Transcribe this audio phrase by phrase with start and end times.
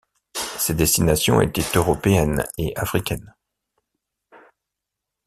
[0.57, 3.35] Ses destinations étaient européennes et africaines.